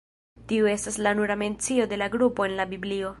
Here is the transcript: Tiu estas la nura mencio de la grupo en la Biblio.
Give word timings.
Tiu 0.51 0.69
estas 0.71 0.97
la 1.07 1.11
nura 1.19 1.37
mencio 1.43 1.87
de 1.91 2.01
la 2.03 2.09
grupo 2.17 2.47
en 2.51 2.57
la 2.63 2.67
Biblio. 2.75 3.09